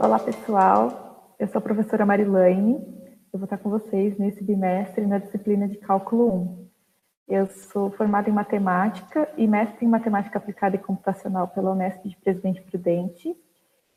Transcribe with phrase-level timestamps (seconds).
[0.00, 1.34] Olá, pessoal.
[1.40, 2.74] Eu sou a professora Marilane.
[3.32, 6.68] Eu vou estar com vocês nesse bimestre na disciplina de Cálculo 1.
[7.28, 12.16] Eu sou formada em Matemática e mestre em Matemática Aplicada e Computacional pela Unesp de
[12.16, 13.36] Presidente Prudente.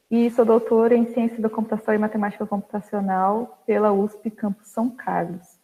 [0.09, 5.59] E sou doutora em Ciência da Computação e Matemática Computacional pela USP Campus São Carlos.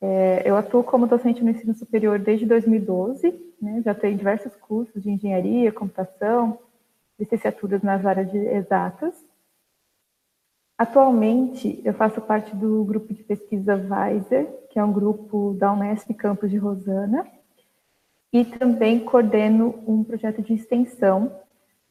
[0.00, 5.00] É, eu atuo como docente no ensino superior desde 2012, né, já tenho diversos cursos
[5.00, 6.58] de engenharia, computação,
[7.16, 9.27] licenciaturas nas áreas de exatas.
[10.78, 16.14] Atualmente, eu faço parte do grupo de pesquisa Weiser, que é um grupo da Unesp
[16.14, 17.26] Campus de Rosana,
[18.32, 21.32] e também coordeno um projeto de extensão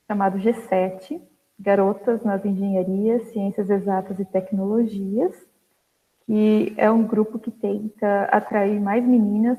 [0.08, 1.22] chamado G7,
[1.59, 5.36] Garotas nas Engenharias, Ciências Exatas e Tecnologias,
[6.26, 9.58] que é um grupo que tenta atrair mais meninas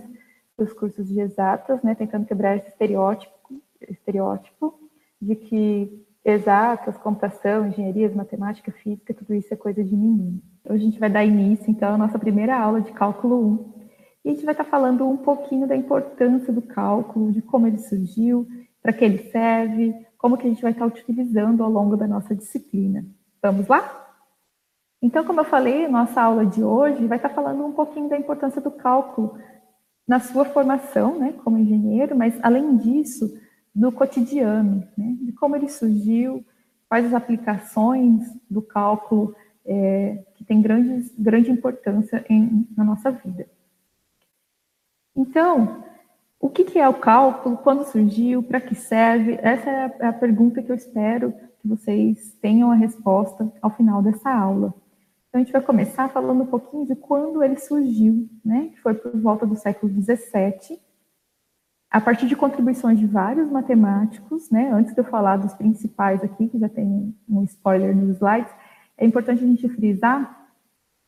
[0.57, 4.81] para os cursos de exatas, né, tentando quebrar esse estereótipo, estereótipo
[5.21, 10.41] de que exatas, computação, engenharias, matemática, física, tudo isso é coisa de menino.
[10.69, 13.75] Hoje a gente vai dar início, então, à nossa primeira aula de cálculo 1.
[14.25, 17.79] E a gente vai estar falando um pouquinho da importância do cálculo, de como ele
[17.79, 18.47] surgiu,
[18.83, 22.35] para que ele serve, como que a gente vai estar utilizando ao longo da nossa
[22.35, 23.07] disciplina.
[23.43, 24.07] Vamos lá?
[25.01, 28.61] Então, como eu falei, nossa aula de hoje vai estar falando um pouquinho da importância
[28.61, 29.39] do cálculo
[30.07, 33.31] na sua formação, né, como engenheiro, mas além disso,
[33.75, 36.45] do cotidiano, né, de como ele surgiu,
[36.89, 43.47] quais as aplicações do cálculo é, que tem grande, grande importância em, na nossa vida.
[45.15, 45.85] Então,
[46.41, 49.39] o que, que é o cálculo, quando surgiu, para que serve?
[49.43, 53.71] Essa é a, é a pergunta que eu espero que vocês tenham a resposta ao
[53.71, 54.73] final dessa aula.
[55.29, 58.95] Então, a gente vai começar falando um pouquinho de quando ele surgiu, né, que foi
[58.95, 60.81] por volta do século XVII,
[61.91, 66.49] a partir de contribuições de vários matemáticos, né, antes de eu falar dos principais aqui,
[66.49, 68.53] que já tem um spoiler nos slides,
[68.97, 70.47] é importante a gente frisar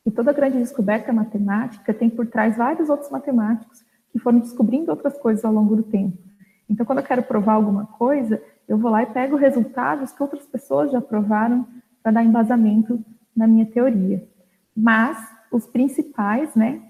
[0.02, 5.18] que toda grande descoberta matemática tem por trás vários outros matemáticos que foram descobrindo outras
[5.18, 6.16] coisas ao longo do tempo.
[6.68, 10.46] Então, quando eu quero provar alguma coisa, eu vou lá e pego resultados que outras
[10.46, 11.66] pessoas já provaram
[12.02, 13.04] para dar embasamento
[13.36, 14.26] na minha teoria.
[14.74, 15.18] Mas
[15.50, 16.80] os principais, né,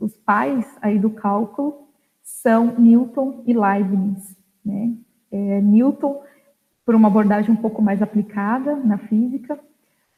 [0.00, 1.87] os pais aí do cálculo
[2.28, 4.36] são Newton e Leibniz.
[4.64, 4.94] Né?
[5.32, 6.22] É, Newton,
[6.84, 9.58] por uma abordagem um pouco mais aplicada na física,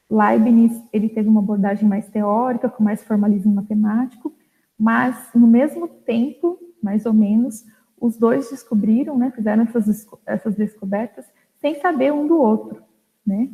[0.09, 4.33] Leibniz, ele teve uma abordagem mais teórica, com mais formalismo matemático,
[4.77, 7.63] mas no mesmo tempo, mais ou menos,
[7.99, 11.25] os dois descobriram, né, fizeram essas, essas descobertas
[11.61, 12.81] sem saber um do outro,
[13.25, 13.49] né?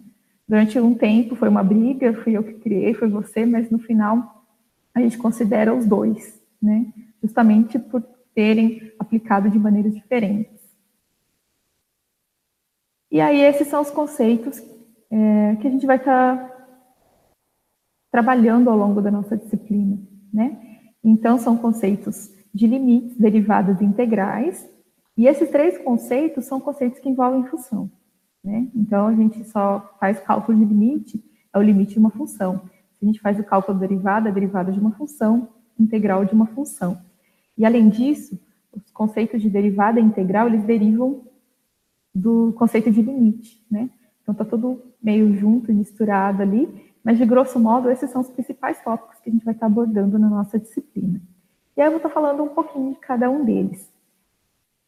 [0.47, 4.45] Durante um tempo foi uma briga, fui eu que criei, foi você, mas no final
[4.95, 6.85] a gente considera os dois, né?
[7.21, 8.01] Justamente por
[8.37, 10.61] terem aplicado de maneiras diferentes.
[13.09, 14.61] E aí, esses são os conceitos
[15.09, 16.67] é, que a gente vai estar tá
[18.11, 19.97] trabalhando ao longo da nossa disciplina,
[20.31, 20.55] né?
[21.03, 24.69] Então, são conceitos de limites, derivadas integrais,
[25.17, 27.89] e esses três conceitos são conceitos que envolvem função,
[28.43, 28.67] né?
[28.75, 32.61] Então, a gente só faz cálculo de limite, é o limite de uma função.
[33.01, 35.49] A gente faz o cálculo derivada, a derivada de uma função,
[35.79, 37.06] integral de uma função.
[37.57, 38.39] E além disso,
[38.71, 41.25] os conceitos de derivada integral, eles derivam
[42.13, 43.89] do conceito de limite, né?
[44.21, 46.67] Então está tudo meio junto, misturado ali,
[47.03, 50.19] mas de grosso modo esses são os principais tópicos que a gente vai estar abordando
[50.19, 51.21] na nossa disciplina.
[51.75, 53.89] E aí eu vou estar falando um pouquinho de cada um deles.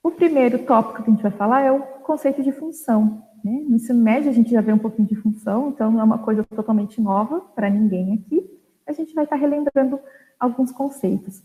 [0.02, 3.24] O primeiro tópico que a gente vai falar é o conceito de função.
[3.44, 3.64] Né?
[3.68, 6.18] No ensino médio a gente já vê um pouquinho de função, então não é uma
[6.18, 8.50] coisa totalmente nova para ninguém aqui.
[8.88, 10.00] A gente vai estar relembrando
[10.40, 11.44] alguns conceitos.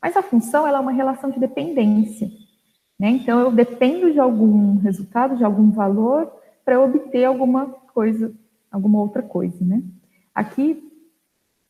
[0.00, 2.30] Mas a função ela é uma relação de dependência.
[2.98, 3.10] Né?
[3.10, 6.32] Então, eu dependo de algum resultado, de algum valor,
[6.64, 8.32] para obter alguma coisa,
[8.70, 9.64] alguma outra coisa.
[9.64, 9.82] Né?
[10.34, 10.82] Aqui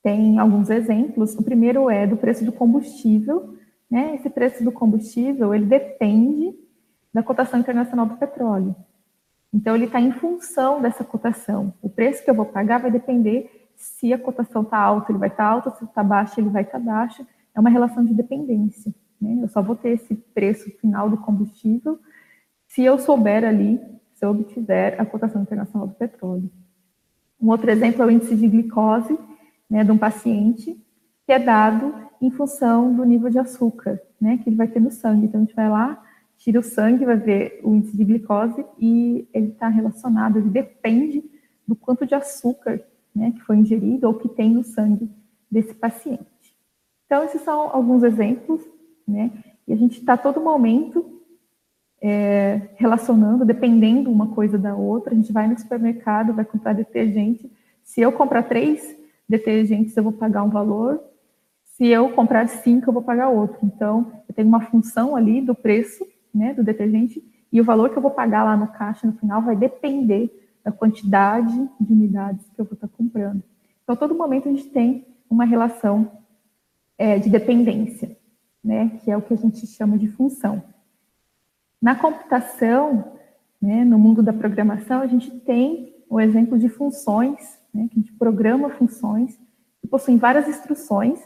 [0.02, 1.34] tem alguns exemplos.
[1.34, 3.56] O primeiro é do preço do combustível.
[3.90, 4.14] Né?
[4.14, 6.54] Esse preço do combustível ele depende
[7.12, 8.76] da cotação internacional do petróleo.
[9.52, 11.72] Então, ele está em função dessa cotação.
[11.80, 15.28] O preço que eu vou pagar vai depender se a cotação está alta, ele vai
[15.28, 17.26] estar tá alta, se está baixa, ele vai estar tá baixa
[17.58, 18.94] é uma relação de dependência.
[19.20, 19.40] Né?
[19.42, 21.98] Eu só vou ter esse preço final do combustível
[22.68, 23.80] se eu souber ali,
[24.14, 26.48] se eu obtiver a cotação internacional do petróleo.
[27.40, 29.18] Um outro exemplo é o índice de glicose
[29.68, 30.80] né, de um paciente,
[31.26, 34.92] que é dado em função do nível de açúcar né, que ele vai ter no
[34.92, 35.26] sangue.
[35.26, 36.00] Então, a gente vai lá,
[36.36, 41.24] tira o sangue, vai ver o índice de glicose e ele está relacionado, ele depende
[41.66, 42.80] do quanto de açúcar
[43.14, 45.10] né, que foi ingerido ou que tem no sangue
[45.50, 46.37] desse paciente.
[47.08, 48.60] Então, esses são alguns exemplos,
[49.06, 49.32] né?
[49.66, 51.22] E a gente está todo momento
[52.02, 55.14] é, relacionando, dependendo uma coisa da outra.
[55.14, 57.50] A gente vai no supermercado, vai comprar detergente.
[57.82, 58.94] Se eu comprar três
[59.26, 61.02] detergentes, eu vou pagar um valor.
[61.64, 63.58] Se eu comprar cinco, eu vou pagar outro.
[63.62, 67.96] Então, eu tenho uma função ali do preço né, do detergente e o valor que
[67.96, 70.30] eu vou pagar lá no caixa no final vai depender
[70.62, 73.42] da quantidade de unidades que eu vou estar comprando.
[73.82, 76.10] Então, todo momento a gente tem uma relação
[76.98, 78.16] é, de dependência,
[78.62, 80.62] né, que é o que a gente chama de função.
[81.80, 83.12] Na computação,
[83.62, 88.02] né, no mundo da programação, a gente tem o exemplo de funções, né, que a
[88.02, 89.38] gente programa funções
[89.80, 91.20] que possuem várias instruções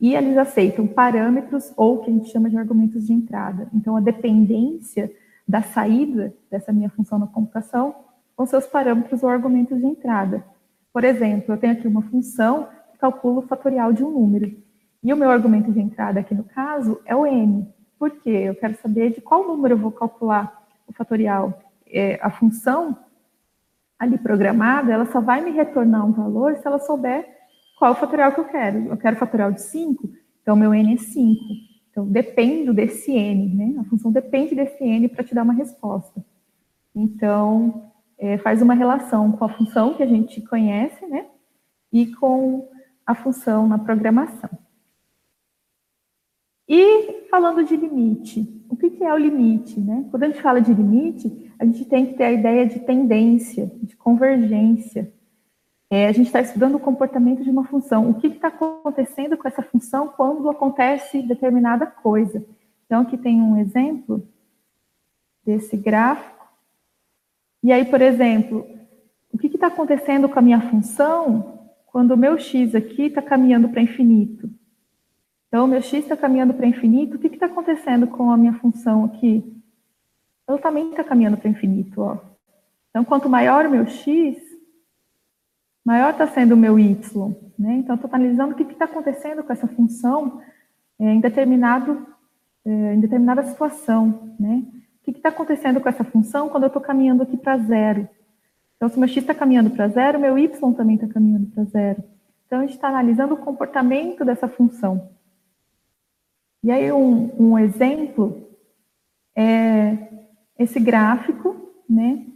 [0.00, 3.68] e eles aceitam parâmetros ou que a gente chama de argumentos de entrada.
[3.72, 5.12] Então, a dependência
[5.46, 7.94] da saída dessa minha função na computação
[8.36, 10.44] com seus parâmetros ou argumentos de entrada.
[10.92, 14.56] Por exemplo, eu tenho aqui uma função que calcula o fatorial de um número.
[15.02, 17.66] E o meu argumento de entrada aqui no caso é o n.
[17.98, 18.30] Por quê?
[18.30, 21.60] Eu quero saber de qual número eu vou calcular o fatorial.
[21.86, 22.96] É, a função
[23.98, 27.26] ali programada, ela só vai me retornar um valor se ela souber
[27.78, 28.86] qual o fatorial que eu quero.
[28.88, 30.08] Eu quero fatorial de 5,
[30.42, 31.44] então meu n é 5.
[31.90, 33.80] Então, dependo desse n, né?
[33.80, 36.24] A função depende desse n para te dar uma resposta.
[36.94, 41.26] Então, é, faz uma relação com a função que a gente conhece, né?
[41.92, 42.68] E com
[43.06, 44.50] a função na programação.
[46.68, 49.80] E falando de limite, o que é o limite?
[49.80, 50.04] Né?
[50.10, 53.72] Quando a gente fala de limite, a gente tem que ter a ideia de tendência,
[53.82, 55.10] de convergência.
[55.90, 58.10] É, a gente está estudando o comportamento de uma função.
[58.10, 62.44] O que está acontecendo com essa função quando acontece determinada coisa?
[62.84, 64.28] Então, aqui tem um exemplo
[65.44, 66.46] desse gráfico.
[67.62, 68.66] E aí, por exemplo,
[69.32, 73.70] o que está acontecendo com a minha função quando o meu x aqui está caminhando
[73.70, 74.50] para infinito?
[75.48, 77.16] Então, meu x está caminhando para infinito.
[77.16, 79.42] O que está acontecendo com a minha função aqui?
[80.46, 82.02] Ela também está caminhando para infinito.
[82.02, 82.18] Ó.
[82.90, 84.36] Então, quanto maior o meu x,
[85.84, 86.94] maior está sendo o meu y.
[87.58, 87.74] Né?
[87.76, 90.40] Então, estou analisando o que está acontecendo com essa função
[90.98, 92.06] é, em, determinado,
[92.66, 94.34] é, em determinada situação.
[94.38, 94.64] Né?
[95.00, 98.06] O que está acontecendo com essa função quando eu estou caminhando aqui para zero?
[98.76, 102.04] Então, se meu x está caminhando para zero, meu y também está caminhando para zero.
[102.46, 105.17] Então, a gente está analisando o comportamento dessa função.
[106.62, 108.48] E aí, um, um exemplo
[109.36, 109.96] é
[110.58, 111.54] esse gráfico,
[111.88, 112.26] né?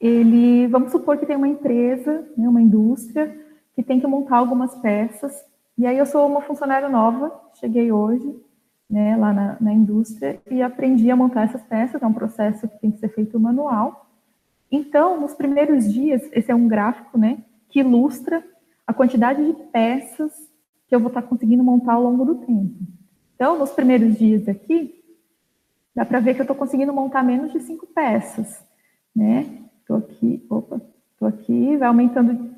[0.00, 3.38] Ele, vamos supor que tem uma empresa, né, uma indústria,
[3.74, 5.44] que tem que montar algumas peças.
[5.76, 8.34] E aí, eu sou uma funcionária nova, cheguei hoje,
[8.88, 12.02] né, lá na, na indústria, e aprendi a montar essas peças.
[12.02, 14.06] É um processo que tem que ser feito manual.
[14.72, 18.42] Então, nos primeiros dias, esse é um gráfico, né, que ilustra
[18.86, 20.32] a quantidade de peças
[20.88, 22.74] que eu vou estar conseguindo montar ao longo do tempo.
[23.40, 25.02] Então, nos primeiros dias aqui,
[25.94, 28.62] dá para ver que eu estou conseguindo montar menos de cinco peças,
[29.16, 29.64] né?
[29.80, 30.78] Estou aqui, opa,
[31.10, 32.54] estou aqui, vai aumentando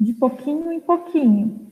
[0.00, 1.70] de pouquinho em pouquinho.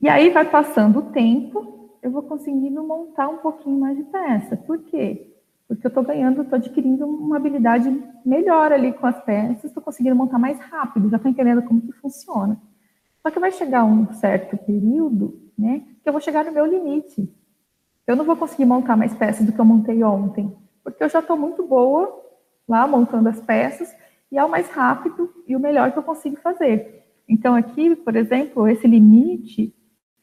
[0.00, 4.56] E aí vai passando o tempo, eu vou conseguindo montar um pouquinho mais de peça.
[4.56, 5.36] Por quê?
[5.68, 10.16] Porque eu estou ganhando, estou adquirindo uma habilidade melhor ali com as peças, estou conseguindo
[10.16, 12.58] montar mais rápido, já estou entendendo como que funciona.
[13.26, 15.82] Só que vai chegar um certo período né?
[16.02, 17.32] Que eu vou chegar no meu limite.
[18.06, 20.54] Eu não vou conseguir montar mais peças do que eu montei ontem,
[20.84, 22.24] porque eu já estou muito boa
[22.68, 23.92] lá montando as peças
[24.30, 27.04] e é o mais rápido e o melhor que eu consigo fazer.
[27.28, 29.74] Então, aqui, por exemplo, esse limite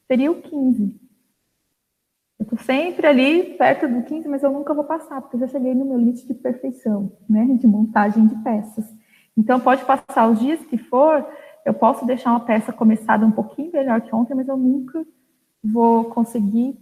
[0.08, 1.02] seria o 15.
[2.40, 5.48] Eu estou sempre ali perto do 15, mas eu nunca vou passar, porque eu já
[5.48, 8.86] cheguei no meu limite de perfeição, né, de montagem de peças.
[9.38, 11.26] Então, pode passar os dias que for,
[11.66, 15.06] eu posso deixar uma peça começada um pouquinho melhor que ontem, mas eu nunca
[15.64, 16.78] vou conseguir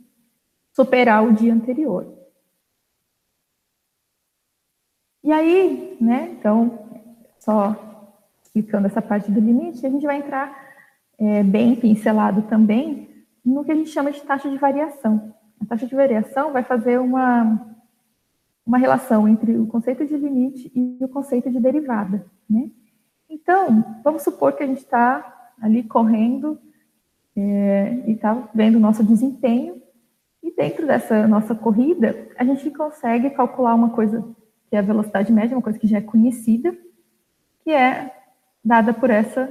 [0.74, 2.18] superar o dia anterior.
[5.24, 6.80] E aí, né, então,
[7.40, 7.76] só
[8.44, 10.52] explicando essa parte do limite, a gente vai entrar
[11.20, 15.34] é, bem pincelado também no que a gente chama de taxa de variação.
[15.62, 17.76] A taxa de variação vai fazer uma,
[18.66, 22.72] uma relação entre o conceito de limite e o conceito de derivada, né?
[23.32, 26.60] Então, vamos supor que a gente está ali correndo
[27.34, 29.82] é, e está vendo o nosso desempenho.
[30.44, 34.22] E dentro dessa nossa corrida, a gente consegue calcular uma coisa
[34.70, 36.78] que é a velocidade média, uma coisa que já é conhecida,
[37.64, 38.14] que é
[38.64, 39.50] dada por essa,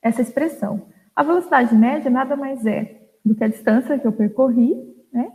[0.00, 0.86] essa expressão.
[1.14, 4.76] A velocidade média nada mais é do que a distância que eu percorri,
[5.12, 5.32] né?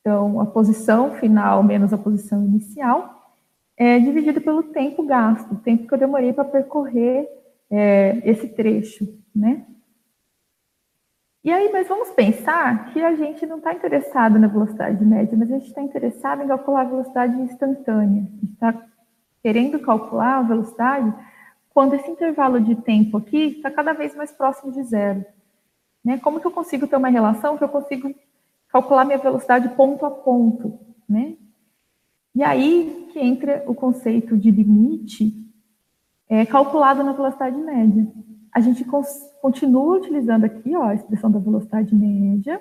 [0.00, 3.17] Então, a posição final menos a posição inicial,
[3.78, 7.28] é dividido pelo tempo gasto, o tempo que eu demorei para percorrer
[7.70, 9.64] é, esse trecho, né?
[11.44, 15.50] E aí, mas vamos pensar que a gente não está interessado na velocidade média, mas
[15.50, 18.22] a gente está interessado em calcular a velocidade instantânea.
[18.22, 18.86] A gente está
[19.40, 21.14] querendo calcular a velocidade
[21.70, 25.24] quando esse intervalo de tempo aqui está cada vez mais próximo de zero.
[26.04, 26.18] Né?
[26.18, 28.12] Como que eu consigo ter uma relação que eu consigo
[28.68, 31.36] calcular minha velocidade ponto a ponto, né?
[32.38, 35.34] E aí que entra o conceito de limite
[36.28, 38.06] é, calculado na velocidade média.
[38.54, 38.86] A gente
[39.42, 42.60] continua utilizando aqui ó, a expressão da velocidade média,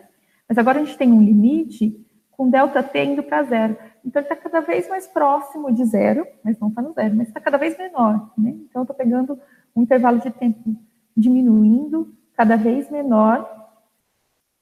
[0.50, 3.78] mas agora a gente tem um limite com ΔT indo para zero.
[4.04, 7.28] Então, ele está cada vez mais próximo de zero, mas não está no zero, mas
[7.28, 8.32] está cada vez menor.
[8.36, 8.56] Né?
[8.68, 9.40] Então, eu estou pegando
[9.76, 10.76] um intervalo de tempo
[11.16, 13.48] diminuindo, cada vez menor,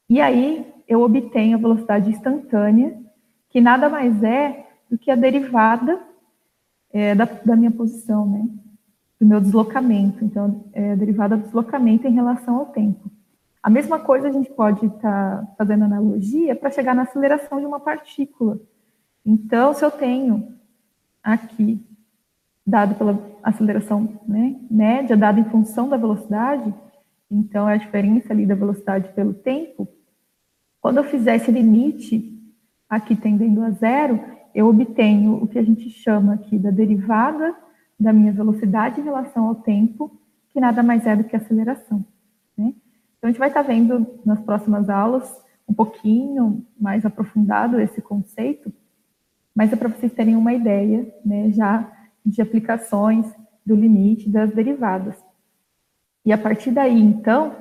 [0.10, 3.00] e aí eu obtenho a velocidade instantânea,
[3.50, 6.02] que nada mais é do que a derivada
[6.92, 8.48] é, da, da, minha posição, né?
[9.20, 10.24] do meu deslocamento.
[10.24, 13.12] Então, é a derivada do deslocamento em relação ao tempo.
[13.62, 17.66] A mesma coisa a gente pode estar tá fazendo analogia para chegar na aceleração de
[17.66, 18.58] uma partícula.
[19.26, 20.56] Então, se eu tenho
[21.22, 21.86] aqui,
[22.66, 26.74] dado pela aceleração né, média, dado em função da velocidade,
[27.30, 29.88] então é a diferença ali da velocidade pelo tempo,
[30.80, 32.32] quando eu fizer esse limite
[32.90, 37.54] aqui tendendo a zero, eu obtenho o que a gente chama aqui da derivada
[38.00, 40.18] da minha velocidade em relação ao tempo,
[40.52, 42.06] que nada mais é do que aceleração.
[42.58, 42.74] Né?
[43.18, 48.72] Então, a gente vai estar vendo nas próximas aulas um pouquinho mais aprofundado esse conceito,
[49.54, 51.92] mas é para vocês terem uma ideia né, já
[52.26, 53.26] de aplicações
[53.66, 55.16] do limite das derivadas.
[56.26, 57.56] E a partir daí, então,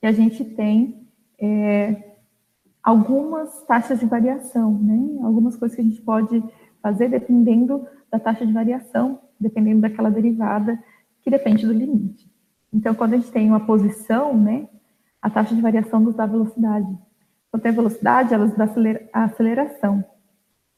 [0.00, 1.06] que a gente tem
[1.38, 2.09] é,
[2.82, 5.20] algumas taxas de variação, né?
[5.22, 6.42] algumas coisas que a gente pode
[6.82, 10.78] fazer dependendo da taxa de variação, dependendo daquela derivada
[11.22, 12.30] que depende do limite.
[12.72, 14.68] Então, quando a gente tem uma posição, né,
[15.20, 16.88] a taxa de variação nos dá velocidade.
[17.50, 18.68] Quando tem velocidade, ela nos dá
[19.12, 20.04] a aceleração.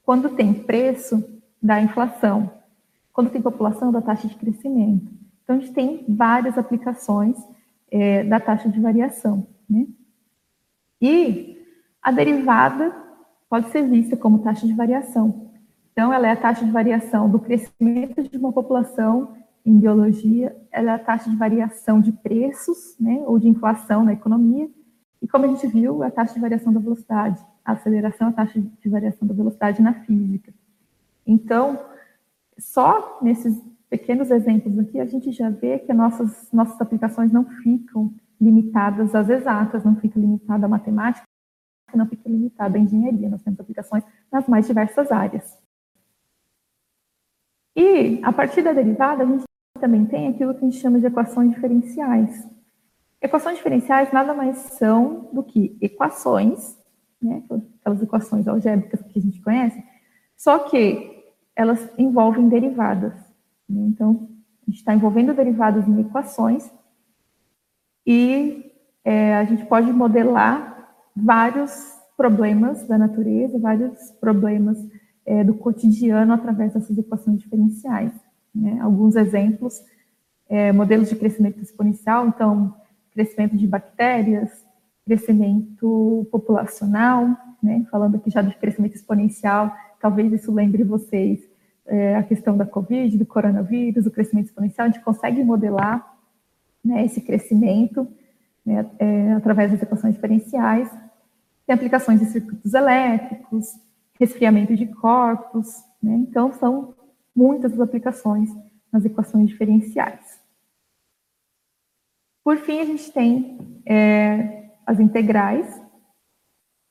[0.03, 1.23] Quando tem preço,
[1.63, 2.51] dá inflação.
[3.13, 5.07] Quando tem população, dá taxa de crescimento.
[5.45, 7.37] Então, a gente tem várias aplicações
[7.91, 9.47] é, da taxa de variação.
[9.69, 9.87] Né?
[11.01, 11.62] E
[12.03, 12.95] a derivada
[13.49, 15.51] pode ser vista como taxa de variação.
[15.93, 20.91] Então, ela é a taxa de variação do crescimento de uma população em biologia, ela
[20.91, 24.69] é a taxa de variação de preços, né, ou de inflação na economia,
[25.21, 28.61] e como a gente viu, a taxa de variação da velocidade, a aceleração a taxa
[28.61, 30.53] de variação da velocidade na física.
[31.25, 31.79] Então,
[32.59, 38.13] só nesses pequenos exemplos aqui, a gente já vê que nossas, nossas aplicações não ficam
[38.41, 41.27] limitadas às exatas, não ficam limitadas à matemática,
[41.97, 45.59] não fica limitada à engenharia, nós temos aplicações nas mais diversas áreas.
[47.77, 49.45] E, a partir da derivada, a gente
[49.81, 52.49] também tem aquilo que a gente chama de equações diferenciais.
[53.21, 56.79] Equações diferenciais nada mais são do que equações,
[57.21, 57.43] né,
[57.81, 59.83] aquelas equações algébricas que a gente conhece,
[60.37, 63.15] só que elas envolvem derivadas.
[63.69, 63.83] Né?
[63.89, 64.29] Então,
[64.67, 66.71] a gente está envolvendo derivadas em equações
[68.07, 68.73] e
[69.05, 70.72] é, a gente pode modelar
[71.15, 74.79] vários problemas da natureza, vários problemas
[75.25, 78.13] é, do cotidiano através dessas equações diferenciais.
[78.55, 78.79] Né?
[78.81, 79.83] Alguns exemplos,
[80.49, 82.75] é, modelos de crescimento exponencial, então,
[83.13, 84.51] crescimento de bactérias,
[85.05, 87.29] crescimento populacional,
[87.63, 87.87] né?
[87.91, 91.41] falando aqui já de crescimento exponencial, talvez isso lembre vocês
[91.87, 96.17] é, a questão da Covid, do coronavírus, o crescimento exponencial, a gente consegue modelar
[96.85, 98.07] né, esse crescimento
[98.65, 100.91] né, é, através das equações diferenciais,
[101.67, 103.67] tem aplicações de circuitos elétricos,
[104.19, 106.95] resfriamento de corpos, né, então são
[107.35, 108.51] muitas as aplicações
[108.93, 110.41] nas equações diferenciais.
[112.45, 115.81] Por fim, a gente tem é, as integrais,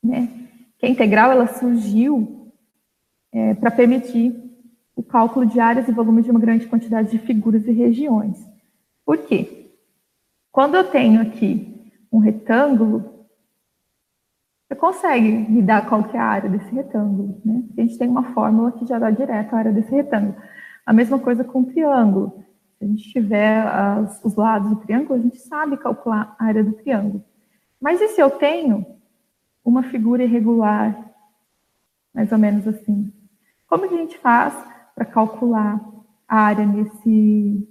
[0.02, 0.48] né?
[0.78, 2.52] Que a integral ela surgiu
[3.30, 4.34] é, para permitir
[4.96, 8.38] o cálculo de áreas e volumes de uma grande quantidade de figuras e regiões.
[9.04, 9.61] Por quê?
[10.52, 13.26] Quando eu tenho aqui um retângulo,
[14.68, 17.64] você consegue me dar qual que é a área desse retângulo, né?
[17.76, 20.36] A gente tem uma fórmula que já dá direto a área desse retângulo.
[20.84, 22.44] A mesma coisa com o triângulo.
[22.78, 26.62] Se a gente tiver as, os lados do triângulo, a gente sabe calcular a área
[26.62, 27.24] do triângulo.
[27.80, 28.84] Mas e se eu tenho
[29.64, 31.12] uma figura irregular,
[32.12, 33.10] mais ou menos assim?
[33.66, 34.52] Como que a gente faz
[34.94, 35.80] para calcular
[36.28, 37.68] a área nesse,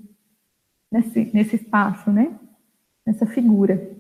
[0.92, 2.40] nesse, nesse espaço, né?
[3.06, 3.98] Nessa figura.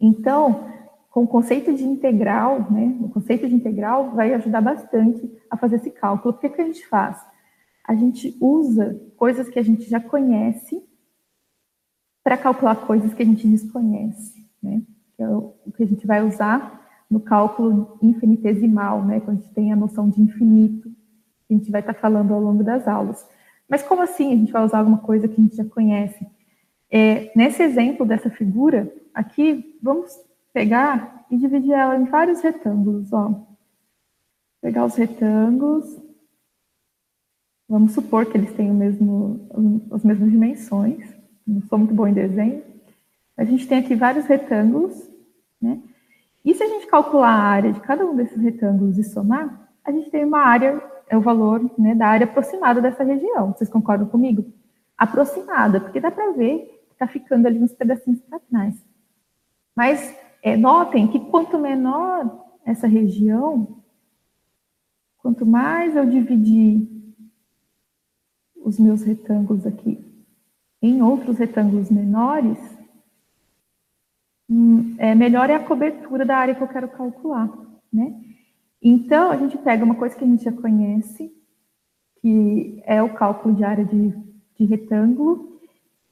[0.00, 0.68] Então,
[1.10, 5.76] com o conceito de integral, né, o conceito de integral vai ajudar bastante a fazer
[5.76, 6.34] esse cálculo.
[6.34, 7.20] O que, que a gente faz?
[7.84, 10.82] A gente usa coisas que a gente já conhece
[12.22, 14.82] para calcular coisas que a gente desconhece, né?
[15.16, 16.78] Que é o, que a gente vai usar
[17.10, 20.92] no cálculo infinitesimal, né, quando a gente tem a noção de infinito,
[21.48, 23.26] a gente vai estar falando ao longo das aulas.
[23.66, 26.26] Mas como assim a gente vai usar alguma coisa que a gente já conhece?
[26.90, 30.10] É, nesse exemplo dessa figura, aqui, vamos
[30.52, 33.46] pegar e dividir ela em vários retângulos, ó.
[34.60, 36.00] Pegar os retângulos,
[37.68, 39.48] vamos supor que eles têm mesmo,
[39.92, 41.14] as mesmas dimensões,
[41.46, 42.62] não sou muito bom em desenho,
[43.36, 45.08] a gente tem aqui vários retângulos,
[45.60, 45.80] né?
[46.44, 49.92] E se a gente calcular a área de cada um desses retângulos e somar, a
[49.92, 53.52] gente tem uma área, é o valor né, da área aproximada dessa região.
[53.52, 54.44] Vocês concordam comigo?
[54.96, 58.84] Aproximada, porque dá para ver está ficando ali uns pedacinhos para trás.
[59.74, 63.82] Mas é, notem que quanto menor essa região,
[65.18, 66.86] quanto mais eu dividir
[68.56, 70.04] os meus retângulos aqui
[70.82, 72.58] em outros retângulos menores,
[74.50, 77.48] hum, é, melhor é a cobertura da área que eu quero calcular,
[77.92, 78.20] né?
[78.80, 81.32] Então, a gente pega uma coisa que a gente já conhece,
[82.20, 84.12] que é o cálculo de área de,
[84.56, 85.60] de retângulo,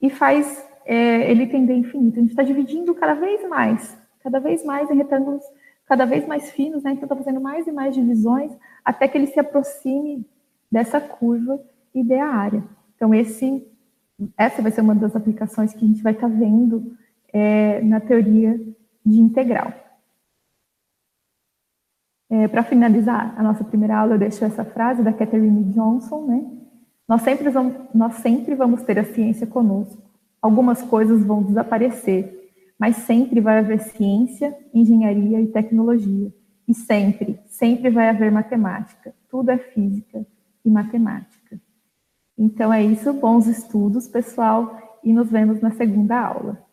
[0.01, 2.19] e faz é, ele tender infinito.
[2.19, 5.45] A gente está dividindo cada vez mais, cada vez mais em retângulos
[5.87, 6.93] cada vez mais finos, né?
[6.93, 8.53] Então está fazendo mais e mais divisões
[8.85, 10.27] até que ele se aproxime
[10.71, 11.61] dessa curva
[11.95, 12.63] e dê a área.
[12.97, 13.65] Então esse,
[14.37, 16.97] essa vai ser uma das aplicações que a gente vai estar tá vendo
[17.33, 18.61] é, na teoria
[19.05, 19.73] de integral.
[22.29, 26.45] É, Para finalizar a nossa primeira aula, eu deixo essa frase da Catherine Johnson, né?
[27.09, 30.03] Nós sempre, vamos, nós sempre vamos ter a ciência conosco
[30.41, 36.33] algumas coisas vão desaparecer, mas sempre vai haver ciência, engenharia e tecnologia.
[36.69, 39.15] E sempre, sempre vai haver matemática.
[39.29, 40.27] Tudo é física
[40.65, 41.61] e matemática.
[42.37, 46.66] Então é isso, bons estudos, pessoal, e nos vemos na segunda aula.